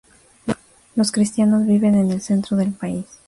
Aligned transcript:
Los 0.95 1.11
cristianos 1.11 1.67
viven 1.67 1.93
en 1.93 2.09
el 2.09 2.21
centro 2.21 2.57
del 2.57 2.71
país. 2.73 3.05